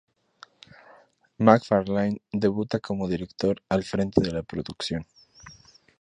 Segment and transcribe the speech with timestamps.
[1.37, 5.05] MacFarlane debuta como director al frente de la producción.